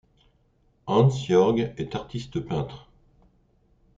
Hans 0.87 1.11
Jorg 1.29 1.75
est 1.77 1.93
artiste 1.93 2.39
peintre. 2.39 2.89